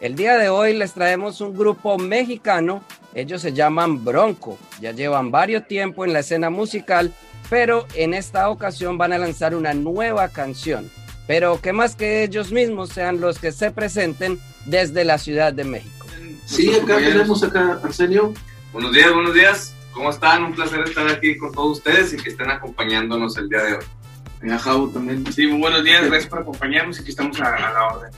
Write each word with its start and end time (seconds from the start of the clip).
El 0.00 0.16
día 0.16 0.36
de 0.36 0.48
hoy 0.48 0.76
les 0.76 0.94
traemos 0.94 1.40
un 1.40 1.56
grupo 1.56 1.96
mexicano, 1.96 2.82
ellos 3.14 3.40
se 3.40 3.52
llaman 3.52 4.04
Bronco, 4.04 4.58
ya 4.80 4.90
llevan 4.90 5.30
varios 5.30 5.68
tiempo 5.68 6.04
en 6.04 6.12
la 6.12 6.18
escena 6.18 6.50
musical 6.50 7.14
pero 7.50 7.86
en 7.94 8.14
esta 8.14 8.48
ocasión 8.48 8.96
van 8.96 9.12
a 9.12 9.18
lanzar 9.18 9.56
una 9.56 9.74
nueva 9.74 10.28
canción. 10.28 10.88
Pero 11.26 11.60
que 11.60 11.72
más 11.72 11.96
que 11.96 12.22
ellos 12.22 12.52
mismos 12.52 12.90
sean 12.90 13.20
los 13.20 13.38
que 13.38 13.52
se 13.52 13.72
presenten 13.72 14.40
desde 14.66 15.04
la 15.04 15.18
Ciudad 15.18 15.52
de 15.52 15.64
México. 15.64 16.06
Sí, 16.46 16.72
acá 16.74 16.96
tenemos 16.96 17.42
acá 17.42 17.80
Arsenio. 17.82 18.32
Buenos 18.72 18.92
días, 18.92 19.12
buenos 19.12 19.34
días. 19.34 19.74
¿Cómo 19.92 20.10
están? 20.10 20.44
Un 20.44 20.54
placer 20.54 20.80
estar 20.80 21.08
aquí 21.08 21.36
con 21.36 21.52
todos 21.52 21.78
ustedes 21.78 22.12
y 22.12 22.16
que 22.16 22.30
estén 22.30 22.50
acompañándonos 22.50 23.36
el 23.36 23.48
día 23.48 23.62
de 23.62 23.74
hoy. 23.74 24.50
a 24.50 24.58
Javo 24.58 24.88
también. 24.88 25.30
Sí, 25.32 25.46
muy 25.48 25.58
buenos 25.58 25.84
días. 25.84 26.06
Gracias 26.06 26.30
por 26.30 26.40
acompañarnos 26.40 27.00
y 27.00 27.04
que 27.04 27.10
estamos 27.10 27.40
a, 27.40 27.50
la 27.50 27.86
orden. 27.88 28.10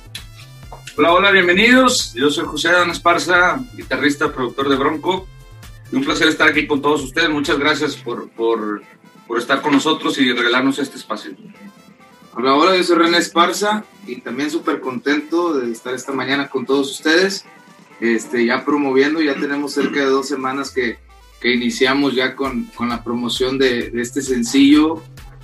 Hola, 0.96 1.12
hola, 1.12 1.30
bienvenidos. 1.30 2.12
Yo 2.14 2.30
soy 2.30 2.44
José 2.44 2.69
Adán 2.69 2.91
Esparza, 2.91 3.58
guitarrista, 3.74 4.30
productor 4.30 4.69
de 4.69 4.77
Bronco. 4.77 5.27
un 5.91 6.05
placer 6.05 6.28
estar 6.28 6.48
aquí 6.48 6.67
con 6.67 6.83
todos 6.83 7.02
ustedes. 7.02 7.30
Muchas 7.30 7.58
gracias 7.58 7.96
por, 7.96 8.28
por 8.30 8.83
por 9.27 9.39
estar 9.39 9.62
con 9.62 9.73
nosotros 9.73 10.19
y 10.19 10.33
regalarnos 10.33 10.78
este 10.78 10.97
espacio. 10.97 11.33
Hola, 12.34 12.55
hola, 12.55 12.77
yo 12.77 12.83
soy 12.83 12.97
René 12.97 13.19
Esparza 13.19 13.84
y 14.06 14.20
también 14.20 14.51
súper 14.51 14.81
contento 14.81 15.55
de 15.55 15.70
estar 15.70 15.95
esta 15.95 16.12
mañana 16.12 16.48
con 16.48 16.64
todos 16.64 16.91
ustedes, 16.91 17.45
este, 18.01 18.47
ya 18.47 18.64
promoviendo, 18.64 19.20
ya 19.20 19.34
tenemos 19.34 19.73
cerca 19.73 20.01
de 20.01 20.06
dos 20.06 20.29
semanas 20.29 20.70
que, 20.70 20.98
que 21.41 21.53
iniciamos 21.53 22.14
ya 22.14 22.34
con, 22.34 22.64
con 22.75 22.89
la 22.89 23.05
promoción 23.05 23.59
de, 23.59 23.92
este 23.97 24.23
sencillo, 24.23 25.03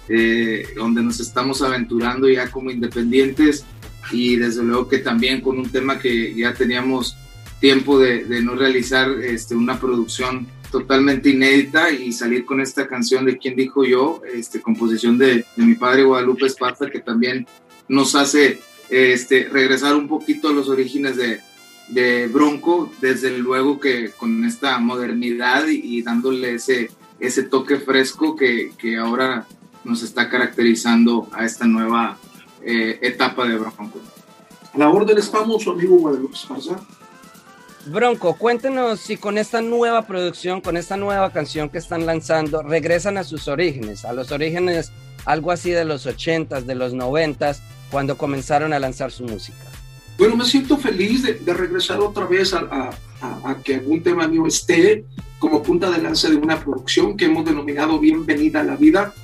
eh, 0.09 0.67
donde 0.77 1.03
nos 1.03 1.21
estamos 1.21 1.61
aventurando 1.61 2.29
ya 2.29 2.51
como 2.51 2.71
independientes 2.71 3.65
y 4.11 4.37
desde 4.37 4.63
luego 4.63 4.89
que 4.89 4.99
también 4.99 5.43
con 5.43 5.59
un 5.59 5.71
tema 5.71 5.99
que 5.99 6.35
ya 6.35 6.55
teníamos 6.55 7.17
tiempo 7.61 7.99
de, 7.99 8.25
de 8.25 8.41
no 8.41 8.55
realizar 8.55 9.11
este, 9.11 9.55
una 9.55 9.79
producción 9.79 10.47
totalmente 10.71 11.31
inédita 11.31 11.91
y 11.91 12.13
salir 12.13 12.45
con 12.45 12.61
esta 12.61 12.87
canción 12.87 13.25
de 13.25 13.39
Quién 13.39 13.57
dijo 13.57 13.85
yo, 13.85 14.21
este, 14.33 14.61
composición 14.61 15.19
de, 15.19 15.45
de 15.57 15.65
mi 15.65 15.75
padre 15.75 16.05
Guadalupe 16.05 16.47
Esparza, 16.47 16.91
que 16.91 17.01
también 17.01 17.47
nos 17.89 18.15
hace 18.15 18.61
este, 18.91 19.49
regresar 19.49 19.97
un 19.97 20.09
poquito 20.09 20.49
a 20.49 20.53
los 20.53 20.69
orígenes 20.69 21.17
de, 21.17 21.41
de 21.89 22.27
Bronco, 22.29 22.91
desde 23.01 23.37
luego 23.39 23.81
que 23.81 24.11
con 24.11 24.45
esta 24.45 24.79
modernidad 24.79 25.67
y, 25.69 25.99
y 25.99 26.03
dándole 26.03 26.55
ese, 26.55 26.91
ese 27.19 27.43
toque 27.45 27.79
fresco 27.79 28.37
que, 28.37 28.73
que, 28.79 28.97
ahora 28.97 29.47
nos 29.85 30.03
está 30.03 30.29
caracterizando 30.29 31.29
a 31.33 31.45
esta 31.45 31.67
nueva 31.67 32.19
eh, 32.63 32.99
etapa 33.03 33.47
de 33.49 33.57
Bronco. 33.57 34.01
La 34.75 34.91
orden 34.91 35.17
estamos, 35.19 35.63
su 35.63 35.71
amigo 35.71 35.97
Guadalupe 35.97 36.35
Esparza. 36.35 36.81
Bronco, 37.89 38.35
cuéntenos 38.37 39.01
si 39.01 39.17
con 39.17 39.39
esta 39.39 39.63
nueva 39.63 40.07
producción, 40.07 40.61
con 40.61 40.77
esta 40.77 40.97
nueva 40.97 41.33
canción 41.33 41.71
que 41.71 41.79
están 41.79 42.05
lanzando, 42.05 42.63
regresan 42.63 43.17
a 43.17 43.25
sus 43.25 43.49
orígenes, 43.49 44.05
a 44.05 44.13
los 44.13 44.31
orígenes 44.31 44.93
algo 45.25 45.51
así 45.51 45.71
de 45.71 45.85
los 45.85 46.07
80s, 46.07 46.65
de 46.65 46.75
los 46.75 46.95
90s, 46.95 47.59
cuando 47.91 48.17
comenzaron 48.19 48.73
a 48.73 48.79
lanzar 48.79 49.11
su 49.11 49.25
música. 49.25 49.59
Bueno, 50.19 50.37
me 50.37 50.45
siento 50.45 50.77
feliz 50.77 51.23
de, 51.23 51.55
regresar 51.55 52.01
otra 52.01 52.27
vez 52.27 52.53
a, 52.53 52.91
a, 53.21 53.57
que 53.63 53.77
algún 53.77 54.03
tema 54.03 54.27
mío 54.29 54.47
esté 54.47 55.05
como 55.39 55.63
punta 55.63 55.91
de 55.91 56.03
lanza 56.03 56.29
de 56.29 56.37
una 56.37 56.59
producción 56.59 57.17
que 57.17 57.27
hemos 57.27 57.45
denominado 57.45 57.99
Bienvenida 57.99 58.61
a 58.61 58.65
la 58.65 58.77
Vida. 58.77 59.15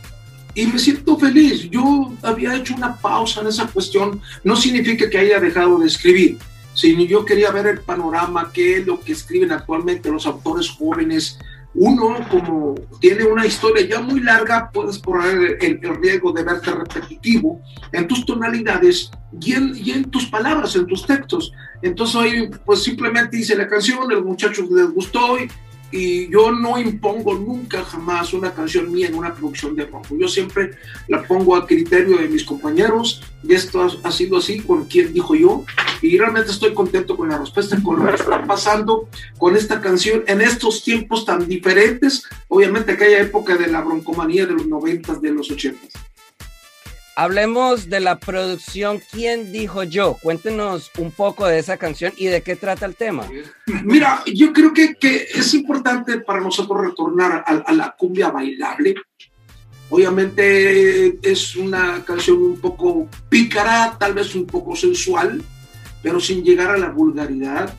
Y 0.55 0.67
me 0.67 0.79
siento 0.79 1.19
feliz. 1.19 1.69
Yo 1.69 2.13
había 2.23 2.55
hecho 2.55 2.75
una 2.77 2.97
pausa 2.97 3.41
en 3.41 3.49
esa 3.49 3.67
cuestión. 3.67 4.21
No 4.45 4.55
significa 4.57 5.11
que 5.11 5.19
haya 5.19 5.41
dejado 5.41 5.79
de 5.79 5.89
escribir 5.89 6.39
sino 6.75 7.05
yo 7.05 7.25
quería 7.25 7.51
ver 7.51 7.67
el 7.67 7.81
panorama, 7.81 8.51
qué 8.53 8.79
es 8.79 8.87
lo 8.87 9.01
que 9.01 9.13
escriben 9.13 9.53
actualmente 9.53 10.11
los 10.11 10.27
autores 10.27 10.69
jóvenes. 10.71 11.39
Uno, 11.77 12.17
como 12.31 12.75
tiene 13.01 13.25
una 13.25 13.47
historia 13.47 13.87
ya 13.89 14.01
muy 14.01 14.21
larga, 14.21 14.71
puedes 14.73 14.99
correr 14.99 15.59
el, 15.61 15.81
riesgo 16.01 16.33
de 16.33 16.45
verte 16.45 16.71
repetitivo 16.71 17.61
en 17.91 18.07
tus 18.07 18.25
tonalidades 18.25 19.11
y 19.41 19.91
en, 19.91 20.05
tus 20.05 20.27
palabras, 20.27 20.77
en 20.77 20.87
tus 20.87 21.05
textos. 21.05 21.53
Entonces 21.83 22.17
hoy, 22.17 22.51
pues 22.65 22.83
simplemente 22.83 23.39
hice 23.39 23.57
la 23.57 23.67
canción, 23.67 24.03
a 24.03 24.15
los 24.15 24.25
muchachos 24.25 24.71
les 24.71 24.91
gustó 24.91 25.37
y, 25.39 25.49
y 25.97 26.29
yo 26.29 26.51
no 26.51 26.77
impongo 26.77 27.35
nunca 27.35 27.85
jamás 27.85 28.35
una 28.35 28.53
canción 28.53 28.91
mía 28.91 29.07
en 29.07 29.15
una 29.15 29.33
producción 29.33 29.77
de 29.77 29.87
rock. 29.87 30.09
Yo 30.19 30.27
siempre 30.27 30.73
la 31.07 31.23
pongo 31.23 31.55
a 31.55 31.69
criterio 31.69 32.17
de 32.19 32.27
mis 32.27 32.43
compañeros 32.43 33.23
y 33.45 33.55
esto 33.55 33.81
ha, 34.03 34.11
sido 34.11 34.39
así 34.39 34.59
con 34.59 34.87
quien 34.87 35.13
dijo 35.13 35.37
yo 35.37 35.65
y 36.03 36.19
realmente 36.19 36.51
estoy 36.51 36.75
contento 36.75 37.17
con 37.17 37.29
la 37.29 37.39
respuesta, 37.39 37.81
con 37.81 38.01
lo 38.01 38.09
que 38.09 38.17
está 38.17 38.45
pasando 38.45 39.09
con 39.39 39.57
esta 39.57 39.81
canción 39.81 40.25
en 40.27 40.41
estos 40.41 40.83
tiempos 40.83 41.25
tan 41.25 41.47
diferentes, 41.47 42.25
obviamente 42.49 42.91
aquella 42.91 43.21
época 43.21 43.57
de 43.57 43.69
la 43.69 43.81
broncomanía 43.81 44.47
de 44.47 44.55
los 44.55 44.67
noventas, 44.67 45.23
de 45.23 45.31
los 45.31 45.49
ochentas. 45.49 45.93
Hablemos 47.17 47.89
de 47.89 48.01
la 48.01 48.19
producción 48.19 49.01
¿Quién 49.13 49.53
dijo 49.53 49.85
yo? 49.85 50.17
Cuéntenos 50.21 50.91
un 50.99 51.13
poco 51.13 51.47
de 51.47 51.61
esa 51.61 51.77
canción 51.77 52.13
y 52.17 52.27
de 52.27 52.43
qué 52.43 52.57
trata 52.57 52.87
el 52.87 52.97
tema. 52.97 53.27
Mira, 53.85 54.23
yo 54.27 54.53
creo 54.53 54.73
que, 54.73 54.97
que 54.97 55.29
es 55.33 55.55
importante 55.55 56.19
para 56.19 56.41
nosotros 56.41 56.81
retornar 56.81 57.45
a, 57.47 57.53
a, 57.53 57.73
la 57.73 57.95
cumbia 57.97 58.31
bailable. 58.31 58.95
Obviamente 59.91 61.19
es 61.23 61.55
una 61.55 62.05
canción 62.05 62.43
un 62.43 62.61
poco 62.61 63.09
pícara, 63.29 63.97
tal 63.99 64.15
vez 64.15 64.35
un 64.35 64.47
poco 64.47 64.75
sensual, 64.75 65.41
pero 66.03 66.19
sin 66.19 66.43
llegar 66.43 66.71
a 66.71 66.79
la 66.79 66.89
vulgaridad. 66.89 67.73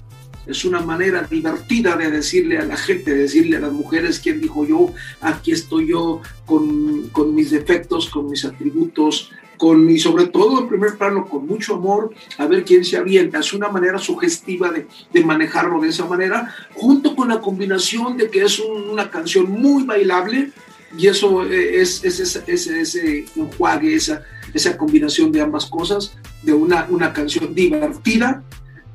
Es 0.45 0.65
una 0.65 0.81
manera 0.81 1.23
divertida 1.23 1.95
de 1.95 2.11
decirle 2.11 2.57
a 2.57 2.65
la 2.65 2.77
gente, 2.77 3.11
de 3.11 3.21
decirle 3.23 3.57
a 3.57 3.61
las 3.61 3.71
mujeres 3.71 4.19
quién 4.19 4.41
dijo 4.41 4.65
yo, 4.65 4.93
aquí 5.21 5.51
estoy 5.51 5.87
yo 5.87 6.21
con, 6.45 7.09
con 7.09 7.33
mis 7.33 7.51
defectos, 7.51 8.09
con 8.09 8.29
mis 8.29 8.45
atributos, 8.45 9.31
con, 9.57 9.89
y 9.89 9.97
sobre 9.97 10.27
todo 10.27 10.59
en 10.59 10.67
primer 10.67 10.97
plano 10.97 11.25
con 11.27 11.47
mucho 11.47 11.75
amor, 11.75 12.13
a 12.37 12.45
ver 12.45 12.65
quién 12.65 12.83
se 12.83 12.97
avienta. 12.97 13.39
Es 13.39 13.53
una 13.53 13.69
manera 13.69 13.97
sugestiva 13.97 14.71
de, 14.71 14.87
de 15.13 15.23
manejarlo 15.23 15.81
de 15.81 15.89
esa 15.89 16.05
manera, 16.05 16.53
junto 16.73 17.15
con 17.15 17.29
la 17.29 17.39
combinación 17.41 18.17
de 18.17 18.29
que 18.29 18.43
es 18.43 18.59
un, 18.59 18.89
una 18.89 19.09
canción 19.09 19.49
muy 19.49 19.83
bailable 19.83 20.51
y 20.97 21.07
eso 21.07 21.43
es, 21.43 22.03
es, 22.03 22.19
es, 22.19 22.43
es 22.47 22.67
ese 22.67 23.25
enjuague, 23.35 23.95
esa, 23.95 24.23
esa 24.53 24.77
combinación 24.77 25.31
de 25.31 25.41
ambas 25.41 25.65
cosas, 25.65 26.15
de 26.43 26.53
una, 26.53 26.85
una 26.89 27.11
canción 27.11 27.53
divertida 27.53 28.43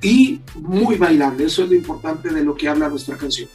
y 0.03 0.41
muy 0.55 0.97
bailable. 0.97 1.45
Eso 1.45 1.65
es 1.65 1.71
lo 1.71 1.75
importante 1.75 2.31
de 2.31 2.45
lo 2.45 2.55
que 2.55 2.69
habla 2.69 2.89
nuestra 2.89 3.17
canción. 3.17 3.49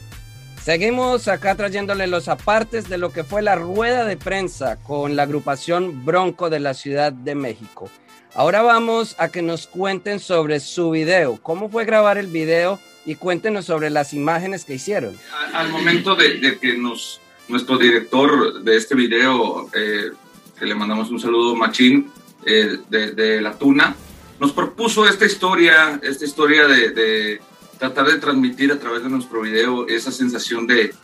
Seguimos 0.62 1.28
acá 1.28 1.54
trayéndole 1.54 2.08
los 2.08 2.26
apartes 2.26 2.88
de 2.88 2.98
lo 2.98 3.12
que 3.12 3.22
fue 3.22 3.40
la 3.40 3.54
rueda 3.54 4.04
de 4.04 4.16
prensa 4.16 4.76
con 4.82 5.14
la 5.14 5.22
agrupación 5.22 6.04
Bronco 6.04 6.50
de 6.50 6.58
la 6.58 6.74
Ciudad 6.74 7.12
de 7.12 7.36
México. 7.36 7.88
Ahora 8.34 8.62
vamos 8.62 9.14
a 9.18 9.28
que 9.28 9.42
nos 9.42 9.66
cuenten 9.66 10.18
sobre 10.18 10.58
su 10.60 10.90
video. 10.90 11.38
¿Cómo 11.40 11.70
fue 11.70 11.84
grabar 11.84 12.18
el 12.18 12.26
video? 12.26 12.80
Y 13.06 13.14
cuéntenos 13.14 13.66
sobre 13.66 13.90
las 13.90 14.12
imágenes 14.12 14.64
que 14.64 14.74
hicieron. 14.74 15.16
Al 15.54 15.70
momento 15.70 16.16
de, 16.16 16.40
de 16.40 16.58
que 16.58 16.76
nos, 16.76 17.20
nuestro 17.46 17.78
director 17.78 18.62
de 18.62 18.76
este 18.76 18.96
video, 18.96 19.70
eh, 19.72 20.10
que 20.58 20.66
le 20.66 20.74
mandamos 20.74 21.10
un 21.10 21.20
saludo, 21.20 21.54
Machín, 21.54 22.10
eh, 22.44 22.78
de, 22.90 23.12
de 23.12 23.40
La 23.40 23.56
Tuna, 23.56 23.94
nos 24.38 24.52
propuso 24.52 25.06
esta 25.08 25.24
historia, 25.24 26.00
esta 26.02 26.24
historia 26.24 26.66
de, 26.66 27.40
tratar 27.78 28.06
de 28.06 28.18
transmitir 28.18 28.72
a 28.72 28.78
través 28.78 29.02
de 29.02 29.08
nuestro 29.08 29.42
video 29.42 29.86
esa 29.88 30.10
sensación 30.10 30.66
de, 30.66 30.94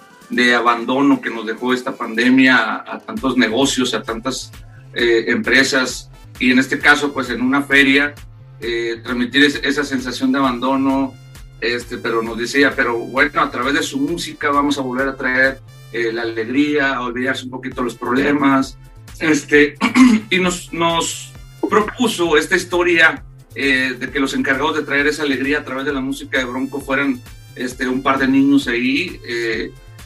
abandono 0.54 1.20
que 1.20 1.30
nos 1.30 1.46
dejó 1.46 1.74
esta 1.74 1.94
pandemia 1.94 2.84
a, 2.86 2.98
tantos 3.00 3.36
negocios, 3.36 3.92
a 3.94 4.02
tantas 4.02 4.50
eh, 4.94 5.24
empresas 5.28 6.10
y 6.38 6.50
en 6.50 6.58
este 6.58 6.78
caso 6.78 7.12
pues 7.12 7.28
en 7.28 7.42
una 7.42 7.62
feria 7.62 8.14
eh, 8.60 9.00
transmitir 9.02 9.44
esa 9.44 9.84
sensación 9.84 10.32
de 10.32 10.38
abandono, 10.38 11.14
este, 11.60 11.98
pero 11.98 12.22
nos 12.22 12.38
decía, 12.38 12.72
pero 12.74 12.96
bueno, 12.96 13.42
a 13.42 13.50
través 13.50 13.74
de 13.74 13.82
su 13.82 13.98
música 13.98 14.50
vamos 14.50 14.78
a 14.78 14.82
volver 14.82 15.08
a 15.08 15.16
traer 15.16 15.60
eh, 15.92 16.12
la 16.12 16.22
alegría, 16.22 16.94
a 16.94 17.02
olvidarse 17.02 17.44
un 17.44 17.50
poquito 17.50 17.82
los 17.82 17.96
problemas, 17.96 18.78
este, 19.18 19.74
y 20.30 20.38
nos, 20.38 20.72
nos 20.72 21.31
propuso 21.68 22.36
esta 22.36 22.56
historia 22.56 23.24
eh, 23.54 23.96
de 23.98 24.10
que 24.10 24.20
los 24.20 24.34
encargados 24.34 24.76
de 24.76 24.82
traer 24.82 25.06
esa 25.06 25.22
alegría 25.22 25.58
a 25.58 25.64
través 25.64 25.84
de 25.84 25.92
la 25.92 26.00
música 26.00 26.38
de 26.38 26.44
Bronco 26.44 26.80
fueran 26.80 27.20
este, 27.54 27.88
un 27.88 28.02
par 28.02 28.18
de 28.18 28.28
niños 28.28 28.66
ahí, 28.68 29.20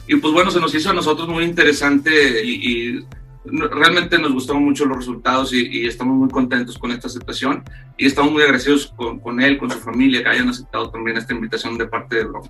y 0.09 0.15
pues 0.15 0.33
bueno, 0.33 0.51
se 0.51 0.59
nos 0.59 0.73
hizo 0.73 0.89
a 0.89 0.93
nosotros 0.93 1.27
muy 1.27 1.43
interesante 1.43 2.41
y 2.45 3.05
realmente 3.51 4.17
nos 4.19 4.33
gustaron 4.33 4.63
mucho 4.63 4.85
los 4.85 4.97
resultados 4.97 5.53
y, 5.53 5.85
estamos 5.87 6.15
muy 6.15 6.29
contentos 6.29 6.77
con 6.77 6.91
esta 6.91 7.07
aceptación 7.07 7.63
y 7.97 8.05
estamos 8.05 8.31
muy 8.31 8.41
agradecidos 8.41 8.93
con, 8.95 9.41
él, 9.41 9.57
con 9.57 9.69
su 9.69 9.79
familia, 9.79 10.23
que 10.23 10.29
hayan 10.29 10.49
aceptado 10.49 10.89
también 10.89 11.17
esta 11.17 11.33
invitación 11.33 11.77
de 11.77 11.87
parte 11.87 12.17
de 12.17 12.23
Bronco. 12.25 12.49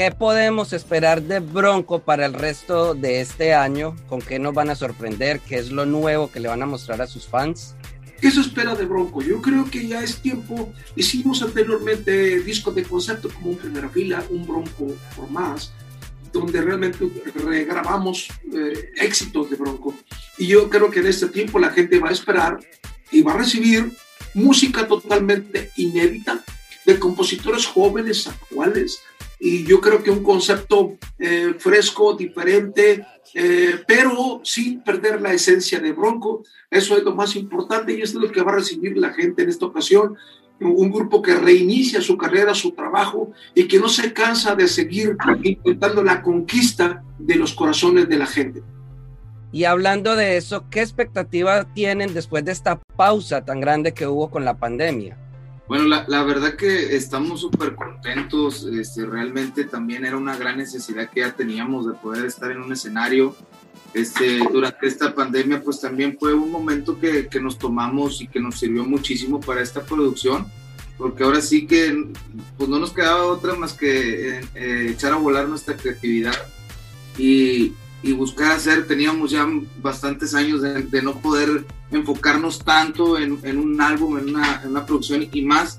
¿Qué 0.00 0.12
podemos 0.12 0.72
esperar 0.72 1.20
de 1.20 1.40
Bronco 1.40 1.98
para 1.98 2.24
el 2.24 2.32
resto 2.32 2.94
de 2.94 3.20
este 3.20 3.52
año? 3.52 3.94
¿Con 4.08 4.22
qué 4.22 4.38
nos 4.38 4.54
van 4.54 4.70
a 4.70 4.74
sorprender? 4.74 5.40
¿Qué 5.40 5.58
es 5.58 5.70
lo 5.70 5.84
nuevo 5.84 6.32
que 6.32 6.40
le 6.40 6.48
van 6.48 6.62
a 6.62 6.64
mostrar 6.64 7.02
a 7.02 7.06
sus 7.06 7.28
fans? 7.28 7.74
¿Qué 8.18 8.30
se 8.30 8.40
espera 8.40 8.74
de 8.74 8.86
Bronco? 8.86 9.20
Yo 9.20 9.42
creo 9.42 9.66
que 9.70 9.86
ya 9.86 10.02
es 10.02 10.22
tiempo. 10.22 10.72
Hicimos 10.96 11.42
anteriormente 11.42 12.40
discos 12.40 12.74
de 12.74 12.84
concepto 12.84 13.28
como 13.28 13.50
un 13.50 13.58
primera 13.58 13.90
fila, 13.90 14.24
un 14.30 14.46
Bronco 14.46 14.86
por 15.14 15.30
más 15.30 15.70
donde 16.32 16.62
realmente 16.62 17.06
regrabamos 17.34 18.28
eh, 18.54 18.92
éxitos 18.96 19.50
de 19.50 19.56
Bronco. 19.56 19.94
Y 20.38 20.46
yo 20.46 20.70
creo 20.70 20.90
que 20.90 21.00
en 21.00 21.08
este 21.08 21.26
tiempo 21.26 21.58
la 21.58 21.72
gente 21.72 21.98
va 21.98 22.08
a 22.08 22.12
esperar 22.12 22.58
y 23.12 23.20
va 23.20 23.34
a 23.34 23.36
recibir 23.36 23.92
música 24.32 24.88
totalmente 24.88 25.72
inédita 25.76 26.42
de 26.86 26.98
compositores 26.98 27.66
jóvenes, 27.66 28.26
actuales. 28.26 29.02
Y 29.40 29.64
yo 29.64 29.80
creo 29.80 30.02
que 30.02 30.10
un 30.10 30.22
concepto 30.22 30.98
eh, 31.18 31.54
fresco, 31.58 32.14
diferente, 32.14 33.06
eh, 33.34 33.80
pero 33.86 34.40
sin 34.44 34.82
perder 34.82 35.20
la 35.20 35.32
esencia 35.32 35.80
de 35.80 35.92
Bronco. 35.92 36.44
Eso 36.70 36.96
es 36.96 37.02
lo 37.02 37.14
más 37.14 37.34
importante 37.36 37.92
y 37.92 38.02
eso 38.02 38.18
es 38.18 38.24
lo 38.24 38.30
que 38.30 38.42
va 38.42 38.52
a 38.52 38.56
recibir 38.56 38.96
la 38.96 39.12
gente 39.12 39.42
en 39.42 39.48
esta 39.48 39.66
ocasión 39.66 40.16
un 40.60 40.90
grupo 40.90 41.22
que 41.22 41.34
reinicia 41.34 42.00
su 42.00 42.16
carrera, 42.16 42.54
su 42.54 42.72
trabajo 42.72 43.32
y 43.54 43.66
que 43.66 43.78
no 43.78 43.88
se 43.88 44.12
cansa 44.12 44.54
de 44.54 44.68
seguir 44.68 45.16
intentando 45.42 46.02
la 46.02 46.22
conquista 46.22 47.02
de 47.18 47.36
los 47.36 47.54
corazones 47.54 48.08
de 48.08 48.18
la 48.18 48.26
gente. 48.26 48.62
Y 49.52 49.64
hablando 49.64 50.14
de 50.14 50.36
eso, 50.36 50.66
¿qué 50.70 50.80
expectativa 50.80 51.64
tienen 51.72 52.14
después 52.14 52.44
de 52.44 52.52
esta 52.52 52.80
pausa 52.96 53.44
tan 53.44 53.60
grande 53.60 53.92
que 53.92 54.06
hubo 54.06 54.30
con 54.30 54.44
la 54.44 54.58
pandemia? 54.58 55.16
Bueno, 55.70 55.84
la, 55.84 56.24
verdad 56.24 56.56
que 56.56 56.96
estamos 56.96 57.42
súper 57.42 57.76
contentos. 57.76 58.64
Este, 58.64 59.06
realmente 59.06 59.62
también 59.62 60.04
era 60.04 60.16
una 60.16 60.36
gran 60.36 60.56
necesidad 60.56 61.08
que 61.08 61.20
ya 61.20 61.30
teníamos 61.36 61.86
de 61.86 61.92
poder 61.92 62.24
estar 62.24 62.50
en 62.50 62.60
un 62.60 62.72
escenario 62.72 63.36
este, 63.94 64.40
durante 64.52 64.88
esta 64.88 65.14
pandemia, 65.14 65.62
pues 65.62 65.80
también 65.80 66.16
fue 66.18 66.34
un 66.34 66.50
momento 66.50 66.98
que, 66.98 67.28
que, 67.28 67.38
nos 67.38 67.56
tomamos 67.56 68.20
y 68.20 68.26
que 68.26 68.40
nos 68.40 68.58
sirvió 68.58 68.84
muchísimo 68.84 69.38
para 69.38 69.62
esta 69.62 69.84
producción, 69.84 70.44
porque 70.98 71.22
ahora 71.22 71.40
sí 71.40 71.68
que 71.68 72.08
pues 72.58 72.68
no 72.68 72.80
nos 72.80 72.92
quedaba 72.92 73.26
otra 73.26 73.54
más 73.54 73.72
que 73.72 74.38
eh, 74.38 74.40
eh, 74.56 74.86
echar 74.90 75.12
a 75.12 75.18
volar 75.18 75.48
nuestra 75.48 75.76
creatividad 75.76 76.34
y, 77.16 77.74
y, 78.02 78.12
buscar 78.12 78.52
hacer, 78.52 78.86
teníamos 78.86 79.30
ya 79.30 79.46
bastantes 79.82 80.34
años 80.34 80.62
de, 80.62 81.02
no 81.02 81.20
poder 81.20 81.64
enfocarnos 81.90 82.58
tanto 82.60 83.18
en, 83.18 83.38
en 83.42 83.58
un 83.58 83.80
álbum, 83.80 84.18
en 84.18 84.30
una, 84.30 84.62
en 84.62 84.70
una, 84.70 84.86
producción 84.86 85.28
y 85.32 85.42
más, 85.42 85.76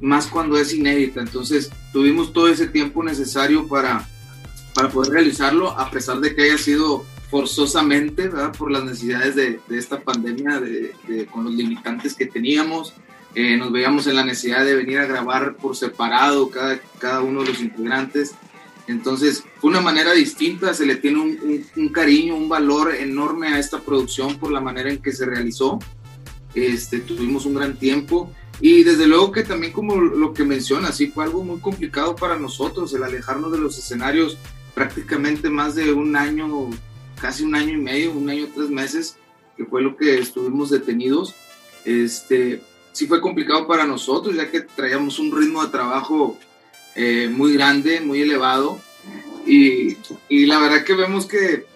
más 0.00 0.26
cuando 0.26 0.58
es 0.58 0.72
inédita, 0.74 1.20
entonces 1.20 1.70
tuvimos 1.92 2.32
todo 2.32 2.48
ese 2.48 2.66
tiempo 2.66 3.02
necesario 3.02 3.66
para, 3.66 4.06
para 4.74 4.88
poder 4.88 5.12
realizarlo, 5.12 5.70
a 5.70 5.90
pesar 5.90 6.20
de 6.20 6.34
que 6.34 6.42
haya 6.42 6.58
sido 6.58 7.04
forzosamente, 7.30 8.28
¿verdad? 8.28 8.52
por 8.56 8.70
las 8.70 8.84
necesidades 8.84 9.34
de, 9.34 9.60
de 9.68 9.78
esta 9.78 10.00
pandemia, 10.00 10.60
de, 10.60 11.26
con 11.30 11.44
los 11.44 11.54
limitantes 11.54 12.14
que 12.14 12.26
teníamos. 12.26 12.94
Eh, 13.34 13.56
nos 13.56 13.70
veíamos 13.70 14.06
en 14.06 14.16
la 14.16 14.24
necesidad 14.24 14.64
de 14.64 14.74
venir 14.74 14.98
a 14.98 15.06
grabar 15.06 15.56
por 15.56 15.76
separado 15.76 16.48
cada, 16.50 16.80
cada 16.98 17.20
uno 17.20 17.42
de 17.42 17.48
los 17.48 17.60
integrantes. 17.60 18.34
Entonces, 18.88 19.44
fue 19.60 19.70
una 19.70 19.80
manera 19.80 20.12
distinta, 20.12 20.72
se 20.74 20.86
le 20.86 20.96
tiene 20.96 21.20
un, 21.20 21.64
un, 21.76 21.88
cariño, 21.88 22.36
un 22.36 22.48
valor 22.48 22.94
enorme 22.94 23.48
a 23.48 23.58
esta 23.58 23.80
producción 23.80 24.38
por 24.38 24.52
la 24.52 24.60
manera 24.60 24.90
en 24.90 25.02
que 25.02 25.12
se 25.12 25.26
realizó. 25.26 25.78
Este, 26.54 27.00
tuvimos 27.00 27.44
un 27.46 27.54
gran 27.54 27.76
tiempo 27.78 28.30
y 28.60 28.82
desde 28.82 29.06
luego 29.06 29.32
que 29.32 29.42
también 29.42 29.72
como 29.72 29.96
lo 29.96 30.32
que 30.32 30.44
menciona, 30.44 30.92
sí 30.92 31.08
fue 31.08 31.24
algo 31.24 31.44
muy 31.44 31.60
complicado 31.60 32.16
para 32.16 32.38
nosotros 32.38 32.94
el 32.94 33.02
alejarnos 33.02 33.52
de 33.52 33.58
los 33.58 33.78
escenarios 33.78 34.38
prácticamente 34.74 35.50
más 35.50 35.74
de 35.74 35.92
un 35.92 36.16
año 36.16 36.70
casi 37.20 37.42
un 37.44 37.54
año 37.54 37.74
y 37.74 37.78
medio, 37.78 38.12
un 38.12 38.28
año 38.28 38.48
tres 38.54 38.70
meses, 38.70 39.16
que 39.56 39.64
fue 39.64 39.82
lo 39.82 39.96
que 39.96 40.18
estuvimos 40.18 40.70
detenidos. 40.70 41.34
Este, 41.84 42.62
sí 42.92 43.06
fue 43.06 43.20
complicado 43.20 43.66
para 43.66 43.86
nosotros, 43.86 44.34
ya 44.36 44.50
que 44.50 44.60
traíamos 44.60 45.18
un 45.18 45.36
ritmo 45.36 45.64
de 45.64 45.70
trabajo 45.70 46.38
eh, 46.96 47.28
muy 47.28 47.52
grande, 47.52 48.00
muy 48.00 48.22
elevado. 48.22 48.80
Y, 49.46 49.96
y, 50.28 50.46
la 50.46 50.58
verdad 50.58 50.84
que 50.84 50.94
vemos 50.94 51.26
que, 51.26 51.66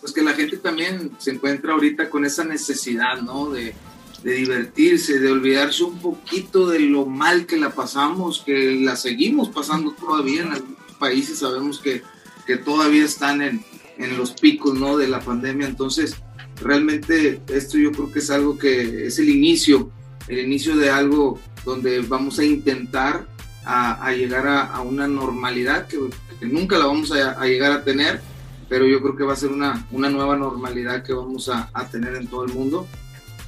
pues 0.00 0.12
que 0.12 0.22
la 0.22 0.32
gente 0.32 0.56
también 0.56 1.12
se 1.18 1.32
encuentra 1.32 1.74
ahorita 1.74 2.08
con 2.08 2.24
esa 2.24 2.44
necesidad, 2.44 3.20
¿no? 3.20 3.50
De, 3.50 3.74
de 4.22 4.32
divertirse, 4.32 5.20
de 5.20 5.30
olvidarse 5.30 5.84
un 5.84 5.98
poquito 5.98 6.66
de 6.66 6.80
lo 6.80 7.04
mal 7.04 7.44
que 7.44 7.58
la 7.58 7.74
pasamos, 7.74 8.42
que 8.44 8.80
la 8.80 8.96
seguimos 8.96 9.50
pasando 9.50 9.92
todavía 9.92 10.42
en 10.42 10.52
algunos 10.52 10.92
países, 10.98 11.40
sabemos 11.40 11.78
que, 11.78 12.02
que 12.46 12.56
todavía 12.56 13.04
están 13.04 13.42
en, 13.42 13.62
en 13.98 14.16
los 14.16 14.32
picos 14.32 14.78
¿no? 14.78 14.96
de 14.96 15.08
la 15.08 15.20
pandemia. 15.20 15.66
Entonces, 15.66 16.16
realmente 16.62 17.42
esto 17.48 17.76
yo 17.76 17.92
creo 17.92 18.10
que 18.10 18.20
es 18.20 18.30
algo 18.30 18.56
que 18.56 19.08
es 19.08 19.18
el 19.18 19.28
inicio, 19.28 19.90
el 20.28 20.38
inicio 20.38 20.76
de 20.76 20.88
algo 20.88 21.38
donde 21.66 22.00
vamos 22.00 22.38
a 22.38 22.44
intentar 22.44 23.26
a, 23.64 24.12
llegar 24.12 24.46
a, 24.46 24.80
una 24.80 25.06
normalidad 25.06 25.86
que, 25.86 25.98
nunca 26.42 26.78
la 26.78 26.86
vamos 26.86 27.12
a, 27.12 27.44
llegar 27.44 27.72
a 27.72 27.84
tener, 27.84 28.20
pero 28.68 28.86
yo 28.86 29.00
creo 29.00 29.16
que 29.16 29.24
va 29.24 29.32
a 29.32 29.36
ser 29.36 29.50
una, 29.50 29.86
una 29.90 30.10
nueva 30.10 30.36
normalidad 30.36 31.02
que 31.02 31.12
vamos 31.12 31.48
a, 31.48 31.70
tener 31.90 32.14
en 32.14 32.26
todo 32.26 32.44
el 32.44 32.52
mundo. 32.52 32.86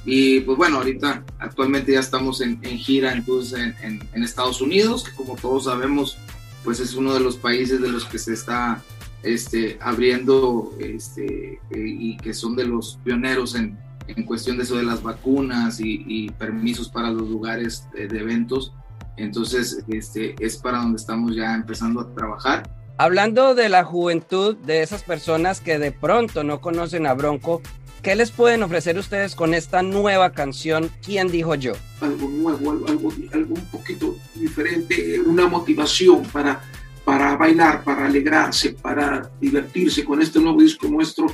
Y 0.05 0.39
pues 0.41 0.57
bueno, 0.57 0.77
ahorita 0.77 1.23
actualmente 1.37 1.91
ya 1.91 1.99
estamos 1.99 2.41
en, 2.41 2.61
gira 2.61 3.11
entonces 3.11 3.75
en, 3.81 3.99
en, 4.13 4.23
Estados 4.23 4.61
Unidos, 4.61 5.03
que 5.03 5.15
como 5.15 5.35
todos 5.35 5.65
sabemos, 5.65 6.17
pues 6.63 6.79
es 6.79 6.95
uno 6.95 7.13
de 7.13 7.19
los 7.19 7.35
países 7.35 7.81
de 7.81 7.89
los 7.89 8.05
que 8.05 8.17
se 8.17 8.33
está 8.33 8.81
este, 9.23 9.77
abriendo 9.81 10.73
este, 10.79 11.53
eh, 11.53 11.59
y 11.71 12.17
que 12.17 12.33
son 12.33 12.55
de 12.55 12.65
los 12.65 12.99
pioneros 13.03 13.55
en, 13.55 13.77
en, 14.07 14.23
cuestión 14.23 14.57
de 14.57 14.63
eso 14.63 14.77
de 14.77 14.83
las 14.83 15.03
vacunas 15.03 15.79
y, 15.79 16.29
permisos 16.37 16.89
para 16.89 17.11
los 17.11 17.29
lugares 17.29 17.87
de, 17.93 18.05
eventos. 18.05 18.73
Entonces, 19.17 19.83
este, 19.87 20.35
es 20.39 20.57
para 20.57 20.79
donde 20.79 20.97
estamos 20.97 21.35
ya 21.35 21.55
empezando 21.55 22.01
a 22.01 22.13
trabajar. 22.13 22.69
Hablando 22.97 23.53
de 23.53 23.69
la 23.69 23.83
juventud, 23.83 24.55
de 24.57 24.81
esas 24.81 25.03
personas 25.03 25.61
que 25.61 25.77
de 25.77 25.91
pronto 25.91 26.43
no 26.43 26.61
conocen 26.61 27.05
a 27.05 27.13
Bronco, 27.13 27.61
¿qué 28.01 28.15
les 28.15 28.31
pueden 28.31 28.63
ofrecer 28.63 28.97
ustedes 28.97 29.35
con 29.35 29.53
esta 29.53 29.83
nueva 29.83 30.31
canción? 30.31 30.89
¿Quién 31.03 31.27
dijo 31.29 31.53
yo? 31.55 31.73
Algo 32.01 32.27
nuevo, 32.27 32.71
algo, 32.87 33.11
algo 33.33 33.53
un 33.53 33.65
poquito 33.65 34.15
diferente, 34.35 35.19
una 35.19 35.47
motivación 35.47 36.23
para 36.23 36.61
para 37.07 37.37
bailar, 37.37 37.85
para 37.85 38.05
alegrarse, 38.05 38.71
para 38.71 39.31
divertirse 39.39 40.03
con 40.03 40.21
este 40.21 40.41
nuevo 40.41 40.59
disco 40.59 40.89
nuestro. 40.89 41.27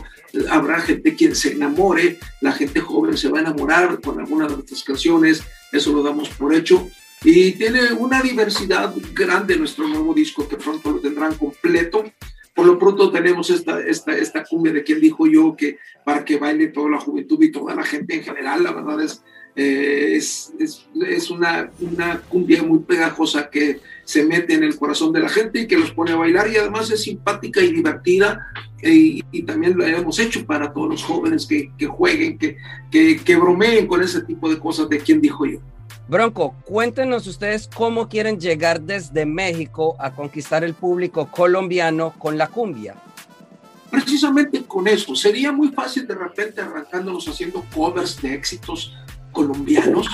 Habrá 0.51 0.79
gente 0.79 1.15
quien 1.15 1.35
se 1.35 1.53
enamore, 1.53 2.19
la 2.41 2.51
gente 2.51 2.79
joven 2.79 3.17
se 3.17 3.27
va 3.27 3.39
a 3.39 3.41
enamorar 3.41 3.99
con 3.99 4.19
alguna 4.19 4.45
de 4.47 4.53
nuestras 4.53 4.83
canciones, 4.83 5.41
eso 5.71 5.91
lo 5.91 6.03
damos 6.03 6.29
por 6.29 6.53
hecho. 6.53 6.87
Y 7.23 7.53
tiene 7.53 7.93
una 7.93 8.21
diversidad 8.21 8.93
grande 9.13 9.57
nuestro 9.57 9.87
nuevo 9.87 10.13
disco 10.13 10.47
que 10.47 10.57
pronto 10.57 10.91
lo 10.91 10.99
tendrán 10.99 11.35
completo. 11.35 12.03
Por 12.53 12.65
lo 12.65 12.77
pronto 12.77 13.11
tenemos 13.11 13.49
esta, 13.49 13.79
esta, 13.79 14.15
esta 14.15 14.43
cumbia 14.43 14.73
de 14.73 14.83
quien 14.83 14.99
dijo 14.99 15.25
yo 15.25 15.55
que 15.55 15.77
para 16.05 16.25
que 16.25 16.37
baile 16.37 16.67
toda 16.67 16.89
la 16.89 16.99
juventud 16.99 17.41
y 17.41 17.51
toda 17.51 17.73
la 17.73 17.83
gente 17.83 18.15
en 18.15 18.23
general, 18.23 18.63
la 18.63 18.73
verdad 18.73 19.01
es, 19.01 19.23
eh, 19.55 20.15
es, 20.15 20.53
es, 20.59 21.31
una, 21.31 21.71
una 21.79 22.19
cumbia 22.21 22.61
muy 22.61 22.79
pegajosa 22.79 23.49
que 23.49 23.79
se 24.03 24.25
mete 24.25 24.55
en 24.55 24.63
el 24.63 24.77
corazón 24.77 25.13
de 25.13 25.21
la 25.21 25.29
gente 25.29 25.61
y 25.61 25.67
que 25.67 25.77
los 25.77 25.91
pone 25.91 26.11
a 26.11 26.17
bailar 26.17 26.51
y 26.51 26.57
además 26.57 26.91
es 26.91 27.03
simpática 27.03 27.61
y 27.61 27.71
divertida 27.71 28.47
y, 28.83 29.23
y 29.31 29.43
también 29.43 29.77
lo 29.77 29.85
hemos 29.85 30.19
hecho 30.19 30.45
para 30.45 30.73
todos 30.73 30.89
los 30.89 31.03
jóvenes 31.03 31.45
que, 31.45 31.71
que 31.77 31.87
jueguen, 31.87 32.37
que, 32.37 32.57
que, 32.91 33.17
que 33.17 33.35
bromeen 33.37 33.87
con 33.87 34.01
ese 34.01 34.21
tipo 34.23 34.49
de 34.49 34.59
cosas 34.59 34.89
de 34.89 34.99
quien 34.99 35.21
dijo 35.21 35.45
yo. 35.45 35.59
Bronco, 36.07 36.55
cuéntenos 36.65 37.27
ustedes 37.27 37.69
cómo 37.73 38.09
quieren 38.09 38.39
llegar 38.39 38.81
desde 38.81 39.25
México 39.25 39.95
a 39.99 40.11
conquistar 40.13 40.63
el 40.63 40.73
público 40.73 41.29
colombiano 41.31 42.13
con 42.19 42.37
la 42.37 42.47
cumbia. 42.47 42.95
Precisamente 43.89 44.63
con 44.63 44.87
eso, 44.87 45.15
sería 45.15 45.51
muy 45.51 45.69
fácil 45.69 46.05
de 46.07 46.15
repente 46.15 46.61
arrancándonos 46.61 47.27
haciendo 47.27 47.63
covers 47.73 48.21
de 48.21 48.33
éxitos 48.33 48.93
colombianos, 49.31 50.09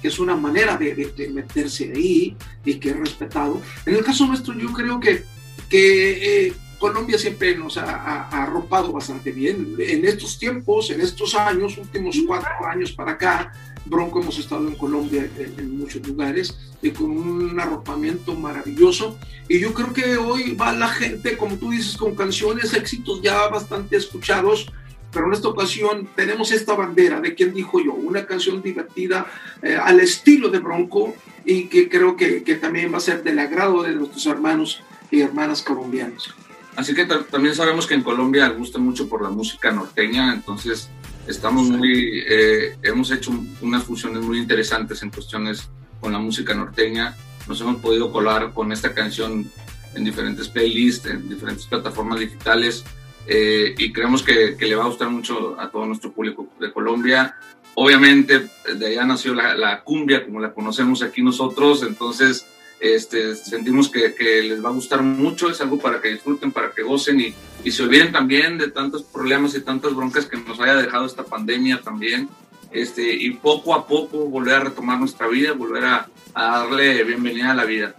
que 0.00 0.08
es 0.08 0.18
una 0.18 0.36
manera 0.36 0.76
de, 0.76 0.94
de, 0.94 1.28
meterse 1.30 1.92
ahí 1.94 2.36
y 2.64 2.74
que 2.74 2.90
es 2.90 2.96
respetado. 2.96 3.60
En 3.84 3.96
el 3.96 4.04
caso 4.04 4.26
nuestro 4.26 4.54
yo 4.54 4.72
creo 4.72 5.00
que, 5.00 5.24
que 5.68 6.46
eh, 6.46 6.52
Colombia 6.78 7.18
siempre 7.18 7.56
nos 7.56 7.78
ha, 7.78 8.28
arropado 8.28 8.92
bastante 8.92 9.32
bien. 9.32 9.74
En 9.78 10.04
estos 10.04 10.38
tiempos, 10.38 10.90
en 10.90 11.00
estos 11.00 11.34
años, 11.34 11.78
últimos 11.78 12.16
cuatro 12.26 12.66
años 12.66 12.92
para 12.92 13.12
acá, 13.12 13.52
Bronco 13.84 14.20
hemos 14.20 14.38
estado 14.38 14.66
en 14.68 14.74
Colombia 14.74 15.28
en, 15.38 15.54
en, 15.58 15.78
muchos 15.78 16.06
lugares 16.06 16.56
y 16.82 16.90
con 16.90 17.10
un 17.10 17.58
arropamiento 17.58 18.34
maravilloso. 18.34 19.18
Y 19.48 19.60
yo 19.60 19.72
creo 19.72 19.92
que 19.92 20.16
hoy 20.16 20.54
va 20.54 20.72
la 20.72 20.88
gente, 20.88 21.36
como 21.36 21.56
tú 21.56 21.70
dices, 21.70 21.96
con 21.96 22.14
canciones, 22.14 22.74
éxitos 22.74 23.22
ya 23.22 23.48
bastante 23.48 23.96
escuchados, 23.96 24.70
pero 25.12 25.28
en 25.28 25.32
esta 25.32 25.48
ocasión 25.48 26.08
tenemos 26.14 26.52
esta 26.52 26.74
bandera 26.74 27.20
de 27.20 27.34
quien 27.34 27.54
dijo 27.54 27.80
yo, 27.80 27.94
una 27.94 28.26
canción 28.26 28.60
divertida 28.60 29.26
eh, 29.62 29.76
al 29.82 30.00
estilo 30.00 30.50
de 30.50 30.58
Bronco 30.58 31.14
y 31.44 31.68
que 31.68 31.88
creo 31.88 32.16
que, 32.16 32.42
que 32.42 32.56
también 32.56 32.92
va 32.92 32.98
a 32.98 33.00
ser 33.00 33.22
del 33.22 33.38
agrado 33.38 33.82
de 33.82 33.94
nuestros 33.94 34.26
hermanos 34.26 34.82
y 35.10 35.20
hermanas 35.20 35.62
colombianos. 35.62 36.34
Así 36.76 36.94
que 36.94 37.06
también 37.06 37.54
sabemos 37.54 37.86
que 37.86 37.94
en 37.94 38.02
Colombia 38.02 38.48
gusta 38.50 38.78
mucho 38.78 39.08
por 39.08 39.22
la 39.22 39.30
música 39.30 39.72
norteña, 39.72 40.34
entonces 40.34 40.90
estamos 41.26 41.68
muy, 41.68 42.22
eh, 42.28 42.76
hemos 42.82 43.10
hecho 43.10 43.32
unas 43.62 43.84
fusiones 43.84 44.22
muy 44.22 44.38
interesantes 44.38 45.02
en 45.02 45.10
cuestiones 45.10 45.70
con 46.00 46.12
la 46.12 46.18
música 46.18 46.54
norteña. 46.54 47.16
Nos 47.48 47.60
hemos 47.62 47.76
podido 47.80 48.12
colar 48.12 48.52
con 48.52 48.72
esta 48.72 48.92
canción 48.92 49.50
en 49.94 50.04
diferentes 50.04 50.48
playlists, 50.48 51.06
en 51.06 51.28
diferentes 51.28 51.64
plataformas 51.66 52.20
digitales 52.20 52.84
eh, 53.26 53.74
y 53.78 53.92
creemos 53.92 54.22
que, 54.22 54.56
que, 54.56 54.66
le 54.66 54.76
va 54.76 54.84
a 54.84 54.88
gustar 54.88 55.08
mucho 55.10 55.58
a 55.58 55.70
todo 55.70 55.86
nuestro 55.86 56.12
público 56.12 56.46
de 56.60 56.72
Colombia. 56.72 57.36
Obviamente 57.74 58.48
de 58.74 58.86
allá 58.86 59.04
nació 59.04 59.34
la, 59.34 59.54
la 59.54 59.82
cumbia 59.82 60.24
como 60.24 60.40
la 60.40 60.52
conocemos 60.52 61.02
aquí 61.02 61.22
nosotros, 61.22 61.82
entonces 61.82 62.46
este, 62.80 63.34
sentimos 63.36 63.88
que, 63.88 64.14
que, 64.14 64.42
les 64.42 64.64
va 64.64 64.68
a 64.68 64.72
gustar 64.72 65.02
mucho, 65.02 65.50
es 65.50 65.60
algo 65.60 65.78
para 65.78 66.00
que 66.00 66.08
disfruten, 66.08 66.52
para 66.52 66.70
que 66.70 66.82
gocen 66.82 67.20
y, 67.20 67.34
y, 67.64 67.70
se 67.70 67.82
olviden 67.82 68.12
también 68.12 68.58
de 68.58 68.70
tantos 68.70 69.02
problemas 69.02 69.54
y 69.54 69.60
tantas 69.60 69.94
broncas 69.94 70.26
que 70.26 70.36
nos 70.36 70.60
haya 70.60 70.76
dejado 70.76 71.06
esta 71.06 71.24
pandemia 71.24 71.80
también. 71.82 72.28
Este, 72.72 73.14
y 73.14 73.30
poco 73.30 73.74
a 73.74 73.86
poco 73.86 74.26
volver 74.26 74.54
a 74.54 74.60
retomar 74.60 74.98
nuestra 74.98 75.28
vida, 75.28 75.52
volver 75.52 75.84
a, 75.84 76.08
a 76.34 76.58
darle 76.58 77.04
bienvenida 77.04 77.52
a 77.52 77.54
la 77.54 77.64
vida. 77.64 77.94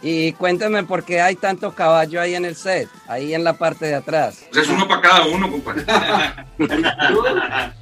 Y 0.00 0.32
cuéntame 0.32 0.82
por 0.84 1.04
qué 1.04 1.20
hay 1.20 1.36
tanto 1.36 1.72
caballo 1.74 2.20
ahí 2.20 2.34
en 2.34 2.44
el 2.44 2.56
set, 2.56 2.88
ahí 3.06 3.34
en 3.34 3.44
la 3.44 3.52
parte 3.52 3.86
de 3.86 3.96
atrás. 3.96 4.46
Pues 4.50 4.64
es 4.64 4.70
uno 4.70 4.88
para 4.88 5.00
cada 5.00 5.26
uno, 5.26 5.50
compadre. 5.50 5.84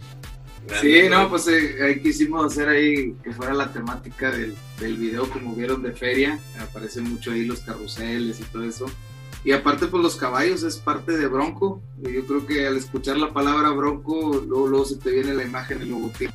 Sí, 0.81 1.09
no, 1.09 1.29
pues 1.29 1.49
eh, 1.49 2.01
quisimos 2.03 2.53
hacer 2.53 2.69
ahí 2.69 3.15
que 3.25 3.33
fuera 3.33 3.55
la 3.55 3.73
temática 3.73 4.31
del, 4.31 4.55
del, 4.79 4.97
video, 4.97 5.29
como 5.29 5.55
vieron 5.55 5.83
de 5.83 5.93
feria. 5.93 6.39
Aparecen 6.61 7.05
mucho 7.05 7.33
ahí 7.33 7.45
los 7.45 7.61
carruseles 7.61 8.41
y 8.41 8.45
todo 8.45 8.65
eso. 8.65 8.87
Y 9.45 9.53
aparte, 9.53 9.87
pues 9.87 10.03
los 10.03 10.17
caballos 10.17 10.63
es 10.63 10.77
parte 10.77 11.17
de 11.17 11.27
Bronco. 11.27 11.83
Y 12.05 12.15
yo 12.15 12.27
creo 12.27 12.47
que 12.47 12.67
al 12.67 12.77
escuchar 12.77 13.17
la 13.17 13.33
palabra 13.33 13.71
Bronco, 13.71 14.45
luego, 14.47 14.69
luego 14.69 14.85
se 14.85 14.97
te 14.97 15.11
viene 15.11 15.35
la 15.35 15.45
imagen 15.45 15.79
del 15.79 15.91
logotipo. 15.91 16.33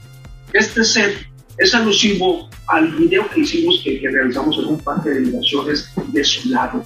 Este 0.54 0.84
set 0.84 1.28
es 1.58 1.74
alusivo 1.74 2.50
al 2.68 2.96
video 2.96 3.30
que 3.30 3.42
hicimos, 3.42 3.82
que, 3.84 4.00
que 4.00 4.10
realizamos 4.10 4.58
en 4.58 4.66
un 4.66 4.80
parque 4.80 5.10
de 5.10 5.22
diversiones 5.22 5.92
de 6.08 6.24
su 6.24 6.50
lado. 6.50 6.84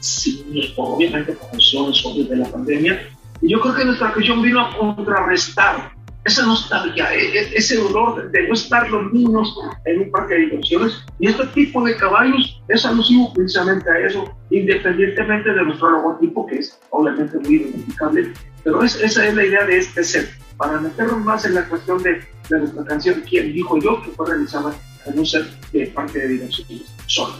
Sí, 0.00 0.72
obviamente 0.76 1.32
por 1.32 1.52
razones 1.52 2.04
obvias 2.04 2.28
de 2.28 2.36
la 2.36 2.50
pandemia. 2.50 3.08
Y 3.42 3.52
yo 3.52 3.60
creo 3.60 3.74
que 3.74 3.84
nuestra 3.84 4.12
canción 4.12 4.42
vino 4.42 4.60
a 4.60 4.76
contrarrestar 4.76 5.92
esa 6.24 6.44
nostalgia, 6.44 7.12
ese 7.14 7.76
dolor 7.76 8.30
de 8.30 8.48
no 8.48 8.54
estar 8.54 8.88
los 8.90 9.12
niños 9.12 9.54
en 9.84 10.00
un 10.02 10.10
parque 10.10 10.34
de 10.34 10.40
diversiones. 10.40 11.04
Y 11.18 11.28
este 11.28 11.46
tipo 11.48 11.82
de 11.84 11.96
caballos 11.96 12.60
es 12.68 12.84
alusivo 12.84 13.32
precisamente 13.32 13.88
a 13.90 13.98
eso, 14.06 14.24
independientemente 14.50 15.50
de 15.52 15.62
nuestro 15.62 15.90
logotipo, 15.90 16.46
que 16.46 16.56
es 16.56 16.78
obviamente 16.90 17.38
muy 17.38 17.56
identificable. 17.56 18.32
Pero 18.62 18.82
es, 18.82 18.96
esa 19.00 19.26
es 19.26 19.34
la 19.34 19.44
idea 19.44 19.64
de 19.64 19.78
este 19.78 20.04
set, 20.04 20.28
para 20.56 20.78
meternos 20.80 21.24
más 21.24 21.44
en 21.46 21.54
la 21.54 21.64
cuestión 21.68 22.02
de, 22.02 22.22
de 22.50 22.58
nuestra 22.58 22.84
canción, 22.84 23.22
quien 23.28 23.52
dijo 23.52 23.78
yo, 23.78 24.02
que 24.02 24.10
fue 24.10 24.28
realizada 24.28 24.74
en 25.06 25.18
un 25.18 25.26
set 25.26 25.46
de 25.72 25.86
parque 25.86 26.18
de 26.18 26.28
diversiones 26.28 26.94
solo. 27.06 27.34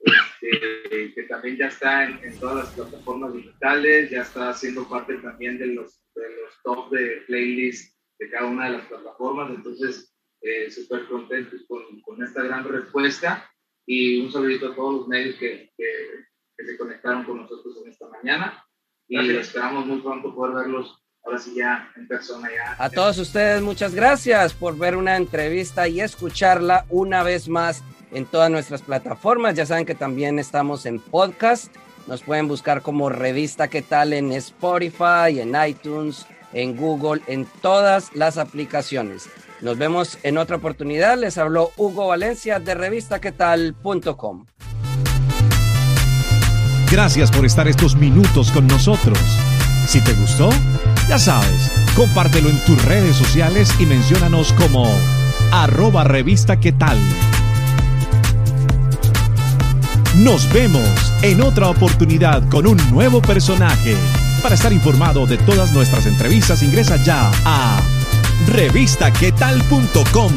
este, 0.00 1.12
que 1.14 1.22
también 1.24 1.58
ya 1.58 1.66
está 1.66 2.04
en, 2.04 2.18
en, 2.24 2.38
todas 2.40 2.56
las 2.56 2.74
plataformas 2.74 3.34
digitales, 3.34 4.10
ya 4.10 4.22
está 4.22 4.48
haciendo 4.48 4.88
parte 4.88 5.18
también 5.18 5.58
de 5.58 5.66
los, 5.66 6.02
de 6.14 6.22
los 6.22 6.62
top 6.62 6.90
de 6.92 7.24
playlist 7.26 7.94
de 8.18 8.30
cada 8.30 8.46
una 8.46 8.70
de 8.70 8.78
las 8.78 8.86
plataformas, 8.86 9.50
entonces 9.54 10.16
eh, 10.40 10.70
súper 10.70 11.06
contentos 11.06 11.62
con, 11.68 12.00
con, 12.00 12.22
esta 12.22 12.42
gran 12.42 12.64
respuesta 12.64 13.50
y 13.86 14.20
un 14.20 14.32
saludito 14.32 14.68
a 14.68 14.74
todos 14.74 14.94
los 14.94 15.08
medios 15.08 15.36
que, 15.36 15.70
que, 15.76 16.24
que 16.56 16.64
se 16.64 16.78
conectaron 16.78 17.24
con 17.24 17.36
nosotros 17.36 17.82
en 17.84 17.90
esta 17.90 18.08
mañana 18.08 18.64
y 19.08 19.16
Gracias. 19.16 19.48
esperamos 19.48 19.86
muy 19.86 20.00
pronto 20.00 20.34
poder 20.34 20.54
verlos 20.54 21.03
ahora 21.24 21.38
sí 21.38 21.54
ya 21.56 21.90
en 21.96 22.06
persona 22.06 22.48
ya. 22.54 22.76
A 22.78 22.90
todos 22.90 23.18
ustedes 23.18 23.62
muchas 23.62 23.94
gracias 23.94 24.52
por 24.52 24.76
ver 24.76 24.96
una 24.96 25.16
entrevista 25.16 25.88
y 25.88 26.00
escucharla 26.00 26.84
una 26.90 27.22
vez 27.22 27.48
más 27.48 27.82
en 28.12 28.26
todas 28.26 28.50
nuestras 28.50 28.82
plataformas. 28.82 29.54
Ya 29.54 29.66
saben 29.66 29.86
que 29.86 29.94
también 29.94 30.38
estamos 30.38 30.86
en 30.86 31.00
podcast. 31.00 31.74
Nos 32.06 32.22
pueden 32.22 32.48
buscar 32.48 32.82
como 32.82 33.08
revista 33.08 33.68
qué 33.68 33.82
tal 33.82 34.12
en 34.12 34.32
Spotify, 34.32 35.40
en 35.40 35.54
iTunes, 35.66 36.26
en 36.52 36.76
Google, 36.76 37.22
en 37.26 37.46
todas 37.62 38.14
las 38.14 38.36
aplicaciones. 38.36 39.28
Nos 39.60 39.78
vemos 39.78 40.18
en 40.22 40.36
otra 40.36 40.56
oportunidad. 40.56 41.16
Les 41.18 41.38
habló 41.38 41.72
Hugo 41.76 42.08
Valencia 42.08 42.60
de 42.60 42.74
revistaquetal.com. 42.74 44.46
Gracias 46.90 47.30
por 47.30 47.44
estar 47.46 47.66
estos 47.66 47.96
minutos 47.96 48.52
con 48.52 48.66
nosotros. 48.66 49.18
Si 49.86 50.00
te 50.02 50.12
gustó, 50.14 50.50
ya 51.08 51.18
sabes, 51.18 51.70
compártelo 51.94 52.48
en 52.48 52.58
tus 52.64 52.82
redes 52.84 53.16
sociales 53.16 53.72
y 53.78 53.86
menciónanos 53.86 54.52
como 54.52 54.90
arroba 55.52 56.04
revista 56.04 56.58
qué 56.58 56.72
tal. 56.72 56.98
Nos 60.18 60.50
vemos 60.52 60.88
en 61.22 61.42
otra 61.42 61.68
oportunidad 61.68 62.48
con 62.48 62.66
un 62.66 62.78
nuevo 62.90 63.20
personaje. 63.20 63.96
Para 64.42 64.54
estar 64.54 64.72
informado 64.72 65.26
de 65.26 65.36
todas 65.38 65.72
nuestras 65.72 66.06
entrevistas, 66.06 66.62
ingresa 66.62 66.96
ya 67.02 67.30
a 67.44 67.80
revistaquetal.com. 68.46 70.32